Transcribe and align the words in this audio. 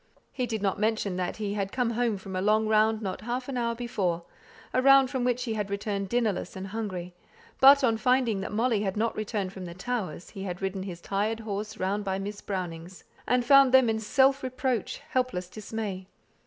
He 0.31 0.47
did 0.47 0.63
not 0.63 0.79
mention 0.79 1.15
that 1.17 1.37
he 1.37 1.53
had 1.53 1.71
come 1.71 1.91
home 1.91 2.17
from 2.17 2.35
a 2.35 2.41
long 2.41 2.67
round 2.67 3.03
not 3.03 3.21
half 3.21 3.47
an 3.47 3.55
hour 3.55 3.75
before, 3.75 4.23
a 4.73 4.81
round 4.81 5.11
from 5.11 5.23
which 5.23 5.43
he 5.43 5.53
had 5.53 5.69
returned 5.69 6.09
dinnerless 6.09 6.55
and 6.55 6.65
hungry; 6.65 7.13
but, 7.59 7.83
on 7.83 7.97
finding 7.97 8.41
that 8.41 8.51
Molly 8.51 8.81
had 8.81 8.97
not 8.97 9.13
come 9.13 9.23
back 9.45 9.51
from 9.53 9.65
the 9.65 9.75
Towers, 9.75 10.31
he 10.31 10.41
had 10.41 10.59
ridden 10.59 10.81
his 10.81 11.01
tired 11.01 11.41
horse 11.41 11.77
round 11.77 12.03
by 12.03 12.17
Miss 12.17 12.41
Brownings', 12.41 13.03
and 13.27 13.45
found 13.45 13.71
them 13.75 13.91
in 13.91 13.99
self 13.99 14.41
reproachful, 14.41 15.03
helpless 15.11 15.47
dismay. 15.47 16.07